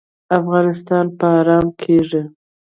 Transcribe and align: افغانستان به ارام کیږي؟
افغانستان 0.39 1.05
به 1.17 1.27
ارام 1.39 1.65
کیږي؟ 1.81 2.21